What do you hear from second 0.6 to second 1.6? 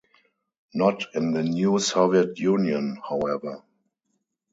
Not in the